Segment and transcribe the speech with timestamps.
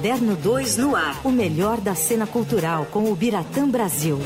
[0.00, 1.20] Caderno 2 no ar.
[1.22, 4.18] O melhor da cena cultural com o Biratã Brasil.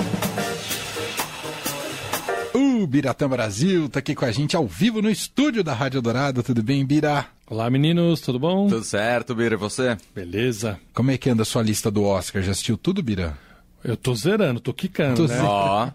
[2.54, 6.45] O Biratã Brasil tá aqui com a gente ao vivo no estúdio da Rádio Dourado.
[6.45, 7.27] Tudo bem, Bira?
[7.45, 8.68] Olá, meninos, tudo bom?
[8.68, 9.98] Tudo certo, Bira, e você?
[10.14, 10.79] Beleza.
[10.93, 12.41] Como é que anda a sua lista do Oscar?
[12.41, 13.36] Já assistiu tudo, Bira?
[13.85, 15.29] Eu tô zerando, tô quicando, Tô né?
[15.29, 15.46] zerando.
[15.50, 15.91] Ó,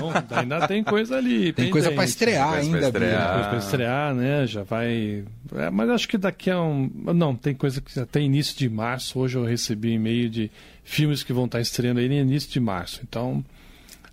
[0.00, 1.52] Bom, ainda tem coisa ali.
[1.52, 2.10] Tem coisa pra pendente.
[2.10, 3.34] estrear Tem coisa ainda, pra estrear.
[3.34, 4.46] Coisa pra estrear, né?
[4.46, 5.24] Já vai.
[5.54, 6.90] É, mas acho que daqui a um.
[7.14, 9.18] Não, tem coisa que até início de março.
[9.18, 10.50] Hoje eu recebi e-mail de
[10.82, 13.00] filmes que vão estar estreando aí no início de março.
[13.06, 13.44] Então,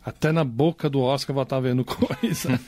[0.05, 2.59] até na boca do Oscar vou estar vendo coisa.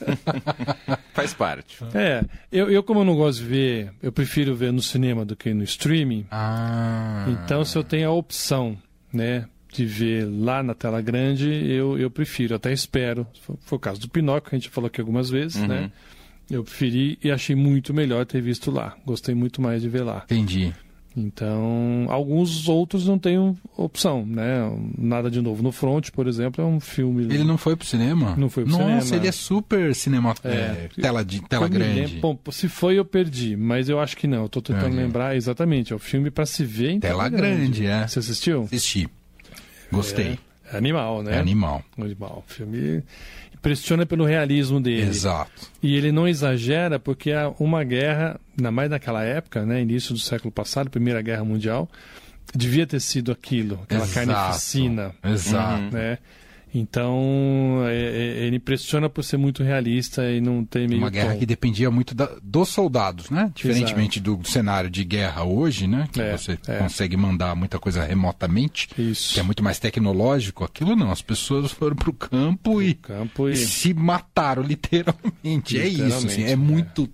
[1.14, 1.78] faz parte.
[1.94, 5.36] é, eu, eu, como eu não gosto de ver, eu prefiro ver no cinema do
[5.36, 6.26] que no streaming.
[6.32, 7.26] Ah.
[7.28, 8.78] Então, se eu tenho a opção,
[9.12, 13.28] né, de ver lá na tela grande, eu, eu prefiro, até espero.
[13.62, 15.68] Foi, o caso do Pinóquio, que a gente falou aqui algumas vezes, Uhum.
[15.68, 15.92] né?
[16.50, 18.96] Eu preferi e achei muito melhor ter visto lá.
[19.06, 20.24] Gostei muito mais de ver lá.
[20.26, 20.74] Entendi.
[21.16, 24.72] Então, alguns outros não têm opção, né?
[24.98, 27.24] Nada de novo no front, por exemplo, é um filme.
[27.26, 28.36] Ele não foi pro cinema?
[28.38, 29.16] Não foi pro Nossa, cinema.
[29.24, 30.36] ele é super cinema...
[30.44, 30.50] É.
[30.50, 32.02] é, tela, de, tela grande.
[32.16, 34.44] lembro- bom, se foi, eu perdi, mas eu acho que não.
[34.44, 35.02] Eu tô tentando Entendi.
[35.04, 35.92] lembrar exatamente.
[35.92, 38.08] É o filme para se ver em Tela grande, é.
[38.08, 38.64] Você assistiu?
[38.64, 39.10] Assisti.
[39.92, 40.38] Gostei.
[40.72, 41.36] É, é animal, né?
[41.36, 41.84] É, animal.
[41.98, 42.44] Animal.
[42.48, 43.04] O filme
[43.54, 45.10] impressiona pelo realismo dele.
[45.10, 45.70] Exato.
[45.82, 50.20] E ele não exagera porque há uma guerra, ainda mais naquela época, né, início do
[50.20, 51.90] século passado, Primeira Guerra Mundial,
[52.54, 54.28] devia ter sido aquilo, aquela Exato.
[54.28, 55.82] carnificina, Exato.
[55.96, 56.18] né?
[56.80, 61.34] Então, é- é- ele impressiona por ser muito realista e não tem meio Uma guerra
[61.34, 61.40] tom.
[61.40, 63.52] que dependia muito da- dos soldados, né?
[63.56, 66.08] Diferentemente do cenário de guerra hoje, né?
[66.12, 66.78] Que É, você é.
[66.78, 69.34] consegue mandar muita coisa remotamente, Isso.
[69.34, 70.64] que é muito mais tecnológico.
[70.64, 73.56] Aquilo não, as pessoas foram pro campo e, Campo e e...
[73.56, 75.80] se mataram literalmente.
[75.80, 76.56] É isso, assim, Literalmente, é.
[76.56, 77.10] muito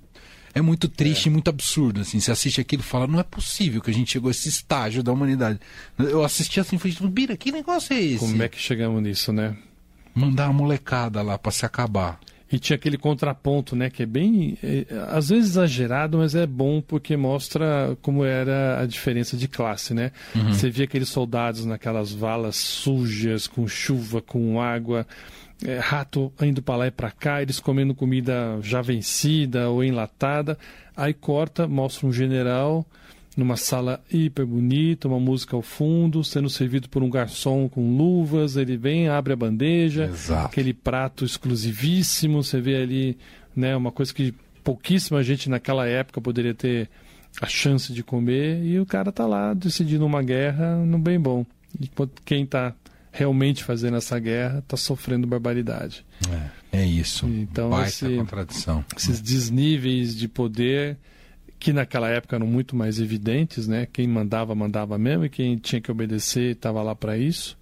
[0.53, 2.19] é muito triste e muito absurdo, assim.
[2.19, 5.01] Você assiste aquilo e fala, não é possível que a gente chegou a esse estágio
[5.01, 5.59] da humanidade.
[5.97, 8.19] Eu assisti assim e falei, Bira, que negócio é esse?
[8.19, 9.55] Como é que chegamos nisso, né?
[10.13, 12.19] Mandar a molecada lá pra se acabar.
[12.51, 16.81] E tinha aquele contraponto, né, que é bem, é, às vezes exagerado, mas é bom
[16.81, 20.11] porque mostra como era a diferença de classe, né?
[20.49, 25.07] Você via aqueles soldados naquelas valas sujas, com chuva, com água,
[25.65, 30.57] é, rato indo para lá e para cá, eles comendo comida já vencida ou enlatada.
[30.95, 32.85] Aí corta, mostra um general
[33.35, 38.55] numa sala hiper bonita, uma música ao fundo, sendo servido por um garçom com luvas,
[38.55, 40.45] ele vem, abre a bandeja, Exato.
[40.45, 43.17] aquele prato exclusivíssimo, você vê ali,
[43.55, 44.33] né, uma coisa que
[44.63, 46.89] pouquíssima gente naquela época poderia ter
[47.41, 51.43] a chance de comer, e o cara tá lá decidindo uma guerra no bem bom.
[51.81, 52.73] Enquanto quem tá
[53.13, 56.03] realmente fazendo essa guerra tá sofrendo barbaridade.
[56.71, 57.25] É, é isso.
[57.27, 58.83] Então, Baita esse- contradição.
[58.97, 60.97] Esses desníveis de poder
[61.59, 63.87] que naquela época eram muito mais evidentes, né?
[63.93, 67.55] Quem mandava, mandava mesmo, e quem tinha que obedecer estava lá para isso.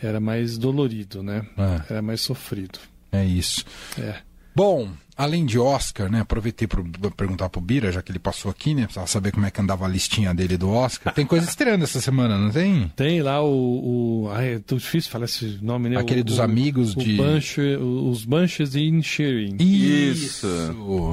[0.00, 1.44] Era mais dolorido, né?
[1.56, 1.92] É.
[1.94, 2.78] Era mais sofrido.
[3.10, 3.64] É isso.
[3.98, 4.16] É.
[4.54, 6.20] Bom, além de Oscar, né?
[6.20, 6.82] Aproveitei para
[7.16, 8.82] perguntar pro Bira, já que ele passou aqui, né?
[8.82, 11.14] Precisava saber como é que andava a listinha dele do Oscar.
[11.14, 12.92] Tem coisa estreando essa semana, não tem?
[12.96, 14.24] Tem lá o.
[14.24, 15.96] o ai, é tão difícil falar esse nome, né?
[15.98, 19.56] Aquele O- dos o- amigos o de- Bunch- os Bunches in Shearing.
[19.58, 20.46] Isso.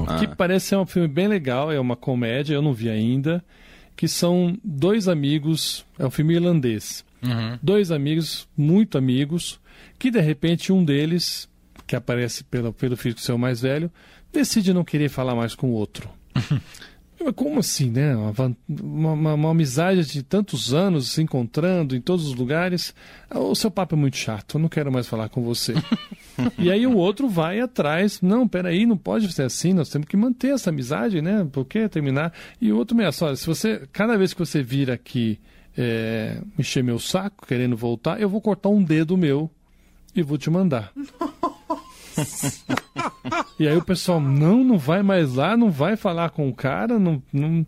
[0.06, 0.18] Ah.
[0.18, 3.44] Que parece ser um filme bem legal, é uma comédia, eu não vi ainda.
[3.96, 7.04] Que são dois amigos, é um filme irlandês.
[7.22, 7.58] Uhum.
[7.62, 9.60] Dois amigos, muito amigos,
[9.98, 11.49] que de repente um deles,
[11.90, 13.90] que aparece pelo, pelo filho do seu mais velho,
[14.32, 16.08] decide não querer falar mais com o outro.
[17.34, 18.14] Como assim, né?
[18.16, 18.56] Uma-
[19.12, 22.94] uma- uma amizade de tantos anos se encontrando em todos os lugares.
[23.28, 25.74] Ah, O seu papo é muito chato, eu não quero mais falar com você.
[26.56, 28.20] e aí o outro vai atrás.
[28.22, 31.44] Não, peraí, não pode ser assim, nós temos que manter essa amizade, né?
[31.50, 32.32] Por que terminar?
[32.60, 35.40] E o outro me olha, se você, cada vez que você vir aqui
[35.76, 39.50] é, encher meu saco, querendo voltar, eu vou cortar um dedo meu
[40.14, 40.92] e vou te mandar.
[43.58, 46.98] E aí o pessoal, não, não vai mais lá, não vai falar com o cara,
[46.98, 47.66] não, não...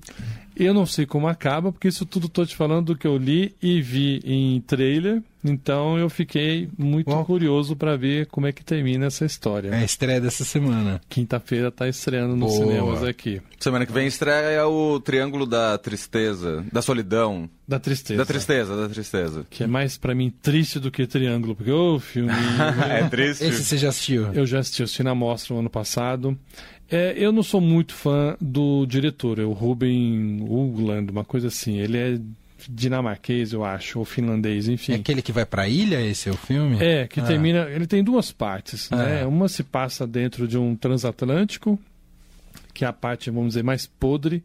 [0.55, 3.55] Eu não sei como acaba, porque isso tudo tô te falando do que eu li
[3.63, 7.25] e vi em trailer, então eu fiquei muito Uau.
[7.25, 9.71] curioso para ver como é que termina essa história.
[9.71, 11.01] É a estreia dessa semana.
[11.09, 12.67] Quinta-feira tá estreando nos Boa.
[12.67, 13.41] cinemas aqui.
[13.59, 18.19] Semana que vem estreia o Triângulo da Tristeza, da Solidão, Da tristeza.
[18.19, 19.47] da Tristeza, da Tristeza.
[19.51, 22.31] Que é mais para mim triste do que Triângulo, porque ô filme.
[22.89, 23.45] é triste.
[23.45, 24.33] Esse você já assistiu?
[24.33, 26.39] Eu já assisti, assisti na mostra no ano passado.
[26.91, 31.79] É, eu não sou muito fã do diretor, é o Ruben Ugland, uma coisa assim.
[31.79, 32.21] Ele é
[32.71, 34.95] dinamarquês, eu acho, ou finlandês, É enfim.
[34.95, 36.77] aquele que vai pra ilha, esse é o filme?
[36.81, 37.25] É, que Ah.
[37.25, 37.69] termina.
[37.71, 39.23] Ele tem duas partes, né?
[39.23, 39.29] Ah.
[39.29, 41.79] Uma se passa dentro de um transatlântico,
[42.75, 44.43] que é a parte, vamos dizer, mais podre,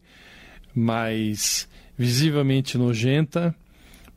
[0.74, 3.54] mais visivelmente nojenta.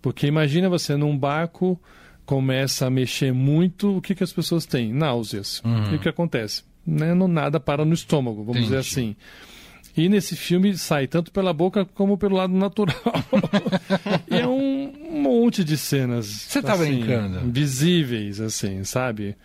[0.02, 1.80] Porque imagina você num barco
[2.26, 4.94] começa a mexer muito, o que, que as pessoas têm?
[4.94, 5.62] Náuseas.
[5.66, 5.94] Uhum.
[5.94, 6.64] E o que acontece?
[6.86, 7.14] Né?
[7.14, 8.90] Não nada para no estômago, vamos dizer Entendi.
[8.90, 9.16] assim.
[9.96, 12.96] E nesse filme sai tanto pela boca como pelo lado natural.
[14.30, 16.26] e é um monte de cenas.
[16.26, 17.52] Você tá assim, brincando?
[17.52, 19.36] Visíveis, assim, sabe?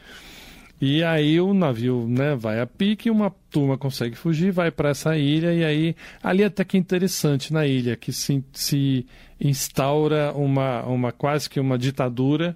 [0.81, 5.17] E aí o navio né, vai a pique, uma turma consegue fugir, vai para essa
[5.17, 9.07] ilha, e aí ali até que é interessante na ilha, que se, se
[9.41, 12.55] instaura uma, uma quase que uma ditadura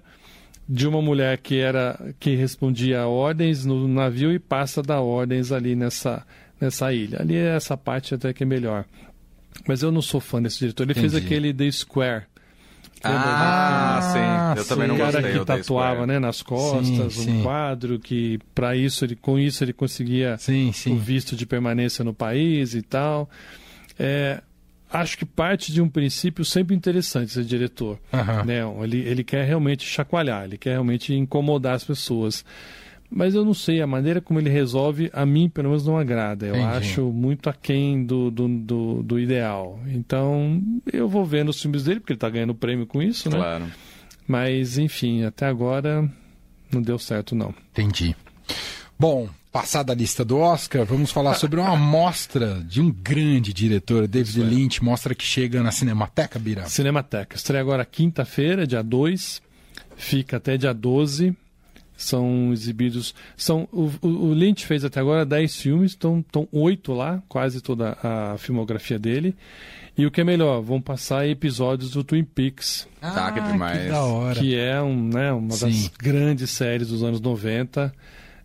[0.69, 5.01] de uma mulher que era que respondia a ordens no navio e passa a dar
[5.01, 6.25] ordens ali nessa,
[6.61, 7.19] nessa ilha.
[7.21, 8.85] Ali essa parte até que é melhor.
[9.67, 10.83] Mas eu não sou fã desse diretor.
[10.83, 11.25] Ele fez Entendi.
[11.25, 12.23] aquele The Square.
[13.03, 14.01] Ah, Ah,
[14.53, 14.59] sim.
[14.59, 14.69] Eu sim.
[14.69, 15.39] também não o cara gostei.
[15.39, 17.39] que tatuava né, nas costas Sim, sim.
[17.39, 20.97] um quadro que para isso ele com isso ele conseguia Sim, o sim.
[20.97, 23.27] visto de permanência no país e tal.
[23.97, 24.41] É,
[24.91, 27.99] acho que parte de um princípio sempre interessante esse diretor.
[28.45, 28.59] Né?
[28.83, 32.45] Ele, ele quer realmente chacoalhar, ele quer realmente incomodar as pessoas.
[33.13, 36.47] Mas eu não sei, a maneira como ele resolve, a mim pelo menos não agrada.
[36.47, 36.77] Eu Entendi.
[36.77, 39.77] acho muito aquém do, do, do, do ideal.
[39.87, 43.35] Então, eu vou ver nos filmes dele, porque ele está ganhando prêmio com isso, né?
[43.35, 43.65] Claro.
[44.25, 46.09] Mas, enfim, até agora
[46.71, 47.53] não deu certo, não.
[47.71, 48.15] Entendi.
[48.97, 54.07] Bom, passada a lista do Oscar, vamos falar sobre uma amostra de um grande diretor,
[54.07, 56.65] David Lynch, mostra que chega na Cinemateca, Bira.
[56.69, 57.35] Cinemateca.
[57.35, 59.41] Estreia agora quinta-feira, dia 2.
[59.97, 61.35] Fica até dia 12.
[62.03, 63.13] São exibidos.
[63.37, 67.61] São, o, o, o Lynch fez até agora 10 filmes, estão estão 8 lá, quase
[67.61, 69.35] toda a filmografia dele.
[69.97, 73.83] E o que é melhor, vão passar episódios do Twin Peaks, Tá, que demais.
[73.83, 74.39] Que da hora.
[74.39, 75.89] que é um, né, uma das Sim.
[75.99, 77.93] grandes séries dos anos 90,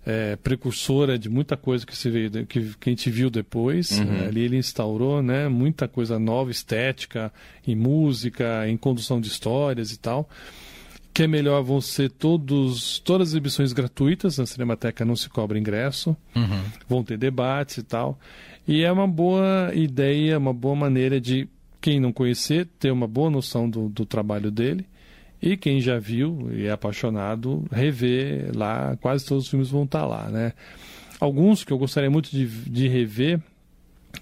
[0.04, 3.98] é, precursora de muita coisa que, se veio, que, que a gente viu depois.
[3.98, 4.24] Uhum.
[4.24, 7.32] É, ali ele instaurou né, muita coisa nova, estética,
[7.66, 10.28] em música, em condução de histórias e tal.
[11.16, 15.58] Que é melhor vão ser todos, todas as exibições gratuitas, na Cinemateca não se cobra
[15.58, 16.62] ingresso, Uhum.
[16.86, 18.18] vão ter debates e tal.
[18.68, 21.48] E é uma boa ideia, uma boa maneira de
[21.80, 24.84] quem não conhecer ter uma boa noção do, do trabalho dele.
[25.40, 30.04] E quem já viu e é apaixonado, rever lá, quase todos os filmes vão estar
[30.04, 30.52] lá, né?
[31.18, 33.40] Alguns que eu gostaria muito de, de rever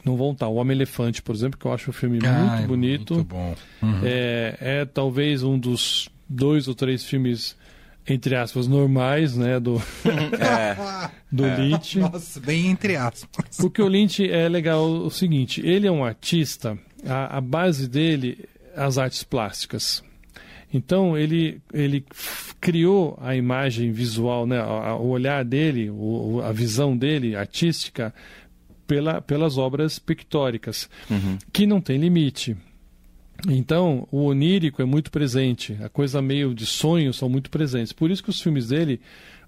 [0.04, 0.46] não vão estar.
[0.46, 3.14] O Homem-Elefante, por exemplo, que eu acho um filme Ai, muito bonito.
[3.14, 3.54] Muito bom.
[3.82, 4.00] Uhum.
[4.04, 7.56] É, é talvez um dos dois ou três filmes,
[8.08, 9.58] entre aspas, normais, né?
[9.60, 9.80] Do,
[10.40, 11.10] É.
[11.30, 11.98] do Lynch.
[11.98, 13.56] Nossa, bem entre aspas.
[13.58, 16.76] Porque o Lynch é legal o seguinte, ele é um artista,
[17.06, 18.44] a, a base dele
[18.76, 20.02] as artes plásticas.
[20.72, 22.04] Então ele, ele
[22.60, 28.12] criou a imagem visual, né, a- a- o olhar dele, o- a visão dele artística
[28.84, 30.90] pela, pelas obras pictóricas,
[31.52, 32.56] que não tem limite.
[33.48, 37.92] Então, o onírico é muito presente, a coisa meio de sonho são muito presentes.
[37.92, 39.00] Por isso que os filmes dele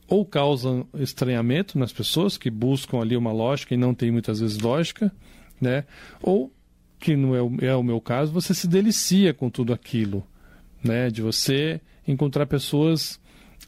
[0.08, 4.58] ou causam estranhamento nas pessoas que buscam ali uma lógica e não tem muitas vezes
[4.58, 5.12] lógica,
[5.60, 5.84] né?
[6.22, 6.52] Ou
[6.98, 10.25] que não é o, é o meu caso, você se delicia com tudo aquilo,
[10.82, 11.10] né?
[11.10, 13.20] De você encontrar pessoas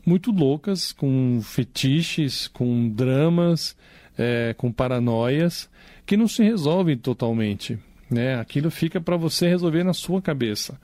[0.06, 3.76] muito loucas, com fetiches, com dramas,
[4.16, 5.68] é, com paranoias,
[6.06, 7.78] que não se resolvem totalmente,
[8.10, 8.38] né?
[8.40, 10.78] Aquilo fica para você resolver na sua cabeça.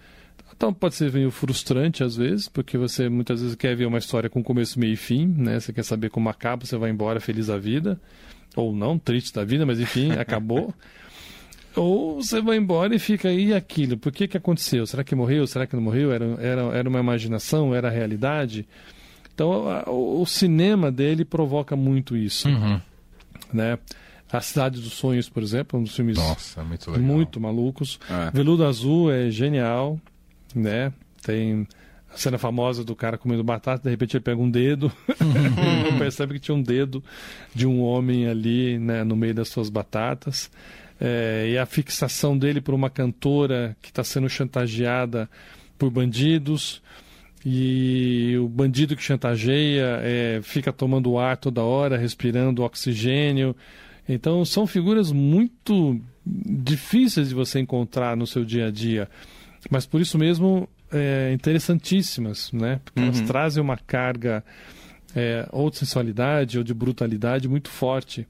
[0.56, 4.30] Então pode ser meio frustrante às vezes, porque você muitas vezes quer ver uma história
[4.30, 5.58] com começo, meio e fim, né?
[5.58, 8.00] Você quer saber como acaba, você vai embora feliz da vida,
[8.54, 10.72] ou não, triste da vida, mas enfim, acabou.
[11.74, 13.96] Ou você vai embora e fica aí aquilo.
[13.96, 14.86] Por que, que aconteceu?
[14.86, 15.44] Será que morreu?
[15.46, 16.12] Será que não morreu?
[16.12, 17.74] Era, era, era uma imaginação?
[17.74, 18.64] Era realidade?
[19.34, 22.48] Então, a- o, o cinema dele provoca muito isso.
[22.48, 22.80] Uhum.
[23.52, 23.76] Né?
[24.34, 27.06] A Cidade dos Sonhos, por exemplo, é um dos filmes Nossa, muito legal.
[27.06, 28.00] muito malucos.
[28.10, 28.30] É.
[28.32, 30.00] Veludo Azul é genial,
[30.54, 30.92] né?
[31.22, 31.66] Tem
[32.12, 34.90] a cena famosa do cara comendo batata, de repente ele pega um dedo,
[35.90, 37.02] não percebe que tinha um dedo
[37.54, 40.50] de um homem ali né, no meio das suas batatas.
[41.00, 45.28] É, e a fixação dele por uma cantora que está sendo chantageada
[45.78, 46.82] por bandidos.
[47.46, 53.54] E o bandido que chantageia é, fica tomando ar toda hora, respirando oxigênio.
[54.08, 59.08] Então são figuras muito difíceis de você encontrar no seu dia a dia,
[59.70, 62.80] mas por isso mesmo é, interessantíssimas, né?
[62.84, 63.26] Porque elas Uhum.
[63.26, 64.44] trazem uma carga
[65.16, 68.26] é, ou de sensualidade ou de brutalidade muito forte.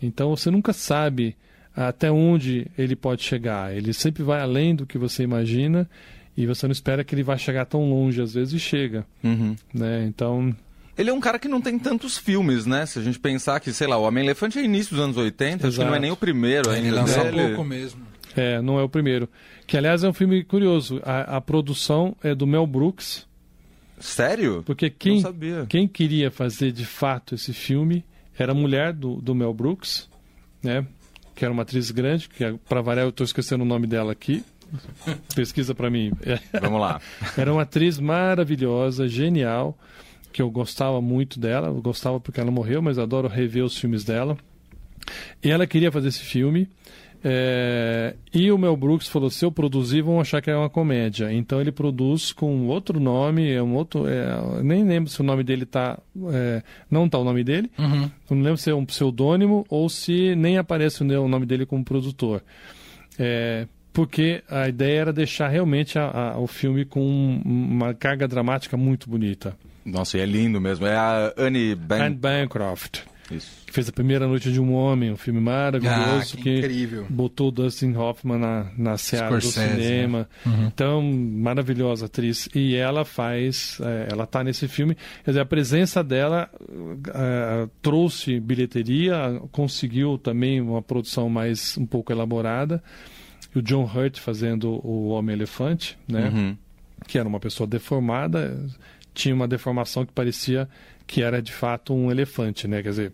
[0.00, 1.36] Então você nunca sabe
[1.74, 3.74] até onde ele pode chegar.
[3.74, 5.88] Ele sempre vai além do que você imagina
[6.36, 9.54] e você não espera que ele vá chegar tão longe às vezes e chega, Uhum.
[9.72, 10.04] né?
[10.06, 10.54] Então
[10.96, 12.84] Ele é um cara que não tem tantos filmes, né?
[12.86, 15.76] Se a gente pensar que, sei lá, o Homem-Elefante é início dos anos 80, acho
[15.76, 16.02] que não é Exato.
[16.02, 17.48] nem o primeiro Ele ainda lança dele.
[17.48, 18.06] pouco mesmo.
[18.36, 19.28] É, não é o primeiro.
[19.66, 21.00] Que, aliás, é um filme curioso.
[21.04, 23.26] A, a produção é do Mel Brooks,
[23.98, 24.62] Sério?
[24.66, 25.66] porque quem, sabia.
[25.68, 28.04] quem queria fazer de fato esse filme
[28.38, 30.08] era a mulher do, do Mel Brooks,
[30.62, 30.86] né?
[31.34, 34.44] Que era uma atriz grande, que para variar eu estou esquecendo o nome dela aqui.
[35.34, 36.12] Pesquisa para mim.
[36.22, 37.00] É, Vamos lá.
[37.36, 39.76] Era uma atriz maravilhosa, genial,
[40.32, 41.68] que eu gostava muito dela.
[41.68, 44.36] Eu gostava porque ela morreu, mas adoro rever os filmes dela.
[45.44, 46.68] E ela queria fazer esse filme.
[47.24, 51.32] é, e o Mel Brooks falou: se eu produzir, vão achar que é uma comédia.
[51.32, 54.06] Então ele produz com outro nome, é um outro.
[54.08, 55.98] é, nem lembro se o nome dele tá.
[56.32, 57.70] é, não tá o nome dele.
[57.78, 58.10] Uhum.
[58.30, 62.42] Não lembro se é um pseudônimo ou se nem aparece o nome dele como produtor.
[63.18, 68.26] É, porque a ideia era deixar realmente a- a- o filme com um- uma carga
[68.26, 69.54] dramática muito bonita.
[69.84, 70.86] Nossa, e é lindo mesmo.
[70.86, 72.04] É a Anne Ban...
[72.04, 73.62] Anne Bancroft, Isso.
[73.66, 77.06] que fez A Primeira Noite de um Homem, um filme maravilhoso Ah, que incrível.
[77.08, 79.50] botou Dustin Hoffman na, na seara do né?
[79.50, 80.28] cinema.
[80.66, 82.48] Então, maravilhosa atriz.
[82.54, 84.94] E ela faz, é, ela tá nesse filme.
[85.24, 86.48] Quer dizer, a presença dela
[87.14, 92.82] é, trouxe bilheteria, conseguiu também uma produção mais um pouco elaborada.
[93.54, 96.30] E o John Hurt fazendo o Homem-Elefante, né?
[96.32, 96.56] Uhum.
[97.06, 98.56] que era uma pessoa deformada,
[99.14, 100.68] tinha uma deformação que parecia
[101.06, 102.82] que era de fato um elefante, né?
[102.82, 103.12] Quer dizer,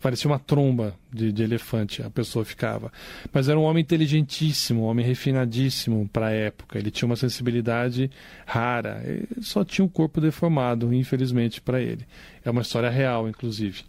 [0.00, 2.90] parecia uma tromba de, de elefante, a pessoa ficava.
[3.32, 6.78] Mas era um homem inteligentíssimo, um homem refinadíssimo para a época.
[6.78, 8.10] Ele tinha uma sensibilidade
[8.46, 9.02] rara.
[9.04, 12.06] Ele só tinha um corpo deformado, infelizmente, para ele.
[12.44, 13.82] É uma história real, inclusive.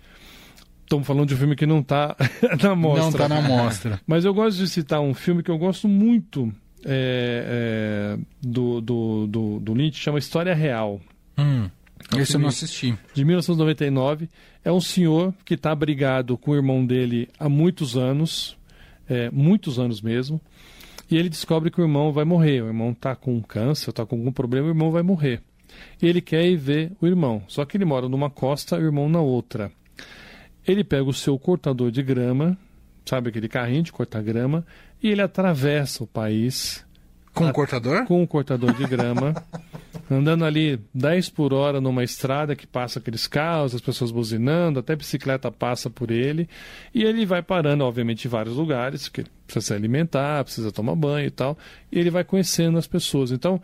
[0.83, 2.15] Estamos falando de um filme que não está
[2.62, 3.01] na mostra.
[3.01, 4.01] Não está na mostra.
[4.05, 6.53] Mas eu gosto de citar um filme que eu gosto muito
[6.86, 11.00] é, é, do, do, do, do Lynch, chama História Real,
[11.41, 11.69] Hum,
[12.12, 12.98] É um esse eu não assisti.
[13.13, 14.29] de 1999.
[14.63, 18.57] É um senhor que está brigado com o irmão dele há muitos anos,
[19.10, 20.39] é, muitos anos mesmo,
[21.10, 22.62] e ele descobre que o irmão vai morrer.
[22.62, 25.41] O irmão está com câncer, está com algum problema, o irmão vai morrer.
[26.01, 29.07] E ele quer ir ver o irmão, só que ele mora numa costa, o irmão
[29.10, 29.71] na outra.
[30.67, 32.57] Ele pega o seu cortador de grama,
[33.05, 34.65] sabe aquele carrinho de cortar grama,
[35.01, 36.86] e ele atravessa o país
[37.34, 38.06] Com o cortador?
[38.06, 39.34] com um cortador de grama,
[40.12, 44.96] andando ali 10 por hora numa estrada que passa aqueles carros, as pessoas buzinando, até
[44.96, 46.50] bicicleta passa por ele,
[46.94, 50.96] e ele vai parando, obviamente, em vários lugares, porque ele precisa se alimentar, precisa tomar
[50.96, 51.58] banho e tal,
[51.92, 53.32] e ele vai conhecendo as pessoas.
[53.32, 53.62] Então,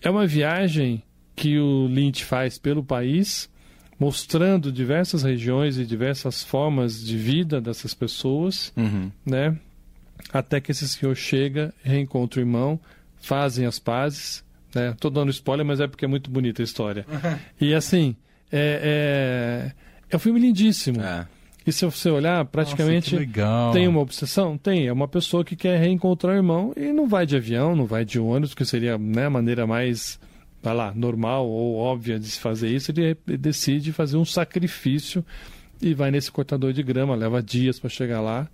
[0.00, 1.02] é uma viagem
[1.36, 3.50] que o Lynch faz pelo país,
[3.98, 9.10] mostrando diversas regiões e diversas formas de vida dessas pessoas, Uhum.
[9.26, 9.56] né?
[10.34, 12.80] Até que esse senhor chega, reencontra o irmão,
[13.20, 14.92] fazem as pazes, né?
[14.98, 17.06] Tô dando spoiler, mas é porque é muito bonita a história.
[17.60, 18.16] E assim,
[18.50, 19.72] é, é,
[20.10, 21.00] é um filme lindíssimo.
[21.00, 21.24] É.
[21.64, 23.72] E se você olhar, praticamente Nossa, que legal.
[23.72, 24.58] tem uma obsessão?
[24.58, 24.88] Tem.
[24.88, 28.04] É uma pessoa que quer reencontrar o irmão e não vai de avião, não vai
[28.04, 30.18] de ônibus, que seria né, a maneira mais,
[30.60, 32.90] vai lá, normal ou óbvia de se fazer isso.
[32.90, 35.24] Ele decide fazer um sacrifício
[35.80, 38.48] e vai nesse cortador de grama, leva dias para chegar lá,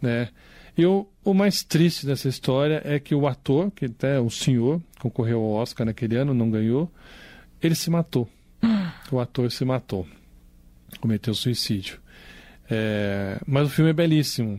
[0.00, 0.30] né?
[0.76, 4.80] E o, o mais triste dessa história é que o ator, que até o senhor,
[4.98, 6.90] concorreu ao Oscar naquele ano, não ganhou,
[7.62, 8.28] ele se matou.
[9.10, 10.06] O ator se matou.
[10.98, 12.00] Cometeu suicídio.
[12.70, 14.58] É, mas o filme é belíssimo.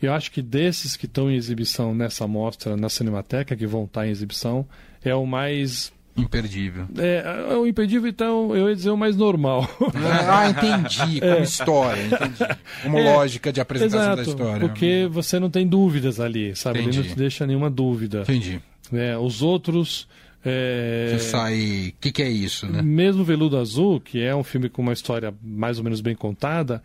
[0.00, 4.06] Eu acho que desses que estão em exibição nessa mostra, na Cinemateca, que vão estar
[4.06, 4.66] em exibição,
[5.02, 5.92] é o mais.
[6.16, 6.86] Imperdível.
[6.96, 9.68] É, é o impedível, então, eu ia dizer o mais normal.
[10.30, 11.20] Ah, entendi.
[11.20, 12.56] Como história, entendi.
[12.82, 14.60] Como É, lógica de apresentação da história.
[14.60, 16.78] Porque você não tem dúvidas ali, sabe?
[16.78, 17.08] Ele não Entendi.
[17.10, 18.22] te deixa nenhuma dúvida.
[18.22, 18.60] Entendi.
[18.92, 19.16] né?
[19.18, 20.06] Os outros.
[20.44, 21.92] é, Você sai.
[21.96, 22.80] O que, que é isso, né?
[22.82, 26.82] Mesmo Veludo Azul, que é um filme com uma história mais ou menos bem contada,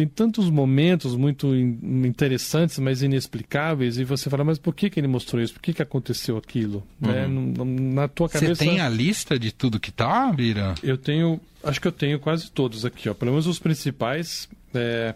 [0.00, 4.98] tem tantos momentos muito in- interessantes, mas inexplicáveis, e você fala, mas por que, que
[4.98, 5.52] ele mostrou isso?
[5.52, 6.82] Por que, que aconteceu aquilo?
[7.02, 8.64] N- n- Na tua Você cabeça.
[8.64, 10.74] tem a lista de tudo que tá, Bira?
[10.82, 11.38] Eu tenho.
[11.62, 13.14] Acho que eu tenho quase todos aqui, ó.
[13.14, 14.48] Pelo menos os principais.
[14.74, 15.14] É,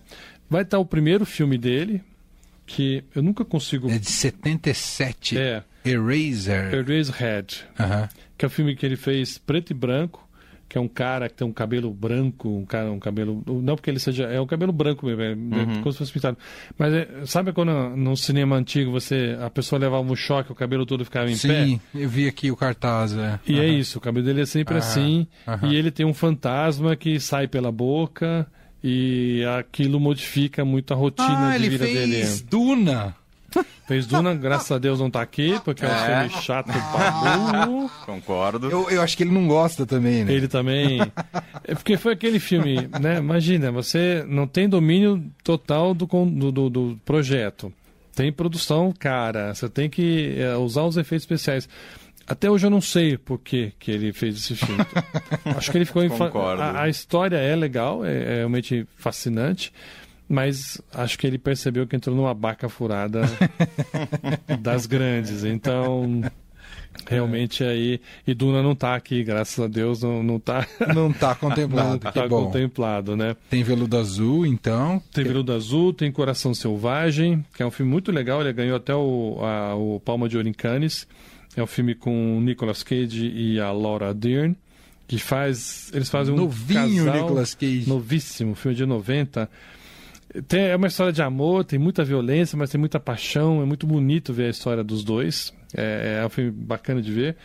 [0.51, 2.03] Vai estar o primeiro filme dele,
[2.67, 3.91] que eu nunca consigo.
[3.91, 5.39] É de 77.
[5.39, 6.75] É, Eraser.
[6.75, 7.65] Eraserhead.
[7.81, 8.09] Aham.
[8.37, 10.24] que é o filme que ele fez preto e branco,
[10.69, 13.43] que é um cara que tem um cabelo branco, um cara, um cabelo.
[13.47, 14.25] Não porque ele seja.
[14.25, 16.37] É um cabelo branco mesmo, é, é como se fosse pintado.
[16.79, 20.85] Mas é, sabe quando no cinema antigo você a pessoa levava um choque, o cabelo
[20.87, 21.65] todo ficava em pé?
[21.67, 23.13] Sim, eu vi aqui o cartaz.
[23.17, 23.39] É.
[23.47, 23.73] E é Aham.
[23.79, 25.27] isso, o cabelo dele é sempre Aham, assim.
[25.63, 28.47] E ele tem um fantasma que sai pela boca.
[28.87, 32.47] E aquilo modifica muito a rotina Ah, de ele vida fez dele.
[32.51, 33.17] Duna.
[33.87, 36.29] Fez Duna, graças a Deus não tá aqui, porque é um É.
[36.29, 37.69] filme chato pra.
[38.07, 38.71] Concordo.
[38.71, 40.33] Eu, eu acho que ele não gosta também, né?
[40.33, 41.01] Ele também.
[41.65, 43.19] É porque foi aquele filme, né?
[43.19, 47.73] Imagina, você não tem domínio total do, do, do- do projeto.
[48.15, 49.55] Tem produção, cara.
[49.55, 51.69] Você tem que é, usar os efeitos especiais.
[52.27, 54.83] Até hoje eu não sei por que, que ele fez esse filme.
[55.57, 56.63] Acho que ele ficou Concordo.
[56.63, 59.71] a, a história é legal, é, é realmente fascinante,
[60.29, 63.23] mas acho que ele percebeu que entrou numa barca furada
[64.61, 65.45] das grandes.
[65.45, 66.23] Então,
[67.07, 68.01] realmente aí.
[68.27, 70.67] E Duna não tá aqui, graças a Deus, não, não tá.
[70.95, 72.47] Não tá Não contemplado, que tá bom.
[72.47, 73.37] contemplado, né?
[73.51, 75.03] Tem veludo azul, então.
[75.13, 78.41] Tem Veludo Azul, tem Coração Selvagem, que é um filme muito legal.
[78.41, 81.07] Ele ganhou até o, a- o Palma de Ouro em Cannes.
[81.57, 84.57] É um filme com o Nicolas Cage e a Laura Dern,
[85.07, 85.91] que faz.
[85.95, 87.89] Eles fazem um Novinho casal, Nicolas Cage.
[87.89, 89.49] Novíssimo, filme de 90.
[90.49, 93.63] Tem, é uma história de amor, tem muita violência, mas tem muita paixão.
[93.63, 95.53] É muito bonito ver a história dos dois.
[95.77, 97.37] É, é um filme bacana de ver.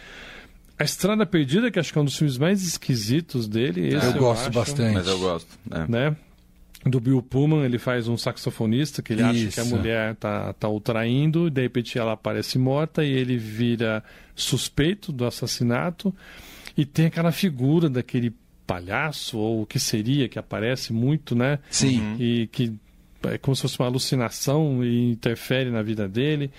[0.77, 3.89] A Estrada Perdida, que acho que é um dos filmes mais esquisitos dele.
[3.89, 4.93] Esse Eu gosto acho bastante.
[4.93, 5.47] Mas eu gosto.
[5.71, 5.87] é.
[5.87, 6.15] né?
[6.85, 9.75] Do Bill Pullman, ele faz um saxofonista que ele acha que a Isso.
[9.75, 14.01] mulher tá, tá o traindo, e de repente ela aparece morta e ele vira
[14.33, 16.15] suspeito do assassinato.
[16.77, 18.33] E tem aquela figura daquele
[18.69, 21.57] palhaço, ou o que seria, que aparece muito, né?
[21.71, 22.15] Sim.
[22.19, 22.71] E que
[23.23, 26.51] é como se fosse uma alucinação e interfere na vida dele.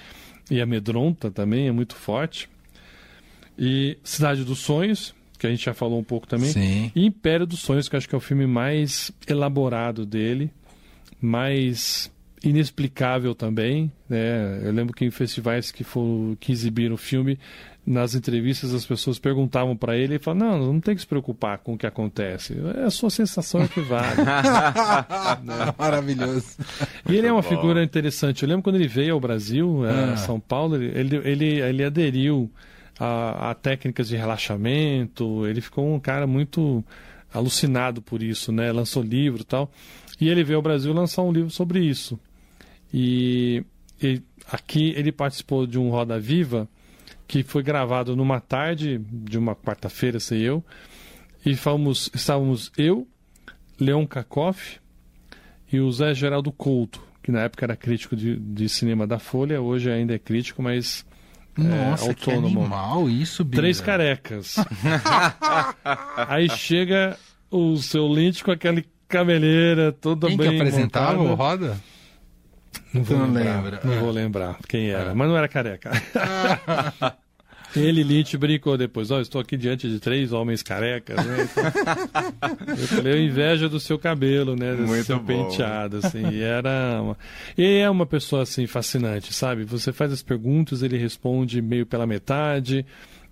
[0.50, 2.48] E amedronta também, é muito forte.
[3.56, 6.50] E Cidade dos Sonhos, que a gente já falou um pouco também.
[6.50, 6.90] Sim.
[6.96, 10.50] E Império dos Sonhos, que eu acho que é o filme mais elaborado dele,
[11.20, 12.10] mais
[12.42, 13.92] inexplicável também.
[14.08, 14.62] Né?
[14.64, 17.38] Eu lembro que em festivais que, for, que exibiram o filme,
[17.86, 21.58] nas entrevistas as pessoas perguntavam para ele e falavam: Não, não tem que se preocupar
[21.58, 22.56] com o que acontece.
[22.76, 24.22] É a sua sensação é que vale.
[25.78, 26.56] Maravilhoso.
[27.08, 28.42] E ele é uma figura interessante.
[28.42, 30.16] Eu lembro quando ele veio ao Brasil, a Ah.
[30.16, 32.50] São Paulo, ele, ele, ele, ele aderiu
[32.98, 35.46] a, a técnicas de relaxamento.
[35.46, 36.84] Ele ficou um cara muito
[37.32, 38.70] alucinado por isso, né?
[38.72, 39.70] Lançou livro e tal.
[40.20, 42.18] E ele veio ao Brasil lançar um livro sobre isso.
[42.92, 43.64] E,
[44.02, 44.20] e
[44.50, 46.68] aqui ele participou de um Roda Viva
[47.30, 50.64] que foi gravado numa tarde de uma quarta-feira, sei eu.
[51.46, 53.06] E fomos, estávamos eu,
[53.78, 54.80] Leon Kakoff,
[55.72, 59.60] e o Zé Geraldo Couto, que na época era crítico de, de cinema da Folha,
[59.62, 61.06] hoje ainda é crítico, mas
[61.56, 62.62] Nossa, é, que autônomo.
[62.62, 63.62] animal isso, Bira.
[63.62, 64.56] Três carecas.
[66.26, 67.16] Aí chega
[67.48, 71.32] o seu Lynch com aquele cabeleira toda Quem que bem apresentava montada.
[71.32, 71.80] o Roda?
[72.92, 73.80] Não vou não lembrar, lembra?
[73.84, 73.98] Não É.
[73.98, 75.90] vou lembrar quem era, mas não era careca.
[77.76, 79.12] Ele, Lynch, brincou depois.
[79.12, 81.48] Ó, estou aqui diante de três homens carecas, né?
[82.66, 84.72] Eu falei, eu inveja do seu cabelo, né?
[84.72, 85.26] Muito seu bom.
[85.26, 86.30] penteado, assim.
[86.30, 87.16] E era uma...
[87.56, 89.62] E é uma pessoa, assim, fascinante, sabe?
[89.62, 92.84] Você faz as perguntas, ele responde meio pela metade,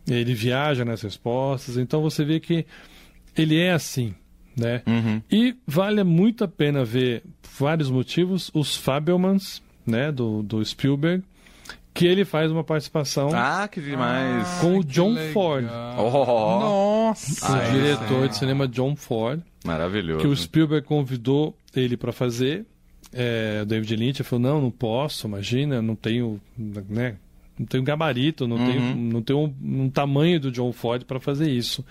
[0.08, 1.76] ele viaja nas respostas.
[1.76, 2.64] Então você vê que
[3.36, 4.14] ele é assim,
[4.58, 4.82] né?
[4.86, 5.22] Uhum.
[5.30, 11.22] E vale muito a pena ver, por vários motivos, os Fabelmans, né, do, do Spielberg,
[11.94, 14.46] que ele faz uma participação Ah, que demais.
[14.60, 15.32] com o que John legal.
[15.32, 15.64] Ford,
[15.98, 17.52] Oh, Nossa.
[17.52, 18.28] o Ah, diretor sim.
[18.28, 20.20] de cinema John Ford, maravilhoso.
[20.20, 22.64] que o Spielberg convidou ele para fazer.
[23.12, 26.40] É, o David Lynch falou: não, não posso, imagina, não tenho,
[26.88, 27.16] né,
[27.58, 31.50] não tenho gabarito, não tenho, não tenho um, um tamanho do John Ford para fazer
[31.50, 31.84] isso.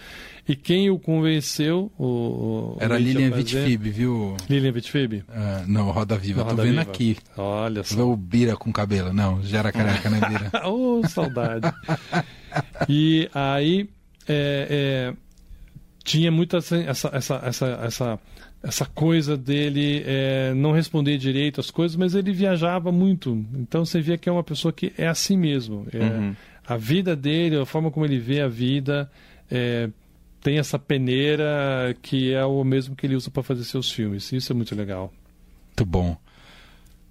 [0.47, 4.37] E quem o convenceu, o, o Era a Lilian Vitfib, viu?
[4.49, 5.23] Lilian Vitfib?
[5.27, 6.39] Ah, não, Roda Viva.
[6.39, 6.89] Da Tô Roda vendo Viva.
[6.89, 7.17] aqui.
[7.35, 8.07] Olha Vê só.
[8.07, 9.11] o Bira com cabelo.
[9.11, 10.51] Não, já era careca, né, Bira?
[10.69, 11.69] Ô, saudade.
[12.87, 13.89] e aí
[14.27, 14.67] é,
[15.11, 15.13] é,
[16.03, 18.19] tinha muita essa, essa, essa, essa,
[18.63, 23.45] essa, coisa dele é, não responder direito as coisas, mas ele viajava muito.
[23.53, 25.85] Então você via que é uma pessoa que é assim mesmo.
[25.93, 26.35] É, Uhum.
[26.67, 29.09] A vida dele, a forma como ele vê a vida,
[29.49, 29.89] é,
[30.41, 34.29] tem essa peneira que é o mesmo que ele usa para fazer seus filmes.
[34.33, 35.13] Isso é muito legal.
[35.67, 36.17] Muito bom.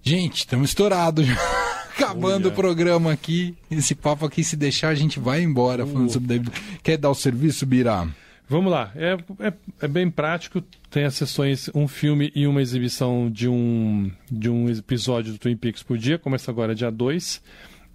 [0.03, 1.27] Gente, estamos estourados.
[1.97, 2.53] Acabando Olha.
[2.53, 3.55] o programa aqui.
[3.71, 6.13] Esse papo aqui, se deixar, a gente vai embora falando Uh.
[6.13, 6.53] sobre David.
[6.83, 8.07] Quer dar o serviço, Bira?
[8.49, 10.63] Vamos lá, é, é, é bem prático.
[10.89, 15.57] Tem as sessões, um filme e uma exibição de um, de um episódio do Twin
[15.57, 16.17] Peaks por dia.
[16.17, 17.43] Começa agora dia 2,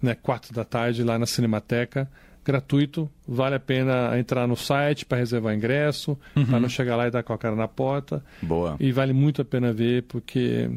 [0.02, 2.10] né, 4 da tarde, lá na Cinemateca.
[2.44, 7.10] Gratuito, vale a pena entrar no site para reservar ingresso, para não chegar lá e
[7.10, 8.22] dar com a cara na porta.
[8.42, 8.76] Boa.
[8.80, 10.68] E vale muito a pena ver, porque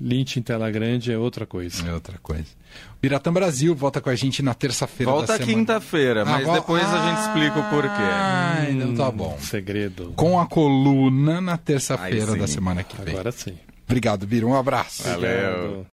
[0.00, 1.88] Lynch em tela grande é outra coisa.
[1.88, 2.46] É outra coisa.
[3.00, 7.08] Biratã Brasil volta com a gente na terça-feira da Volta quinta-feira, mas vol- depois a
[7.10, 7.88] gente explica o porquê.
[8.02, 9.36] Ah, então tá bom.
[9.38, 10.12] Segredo.
[10.16, 13.14] Com a coluna na terça-feira da semana que vem.
[13.14, 13.54] Agora sim.
[13.84, 14.46] Obrigado, Bira.
[14.46, 15.02] Um abraço.
[15.02, 15.18] Valeu.
[15.18, 15.86] Obrigado.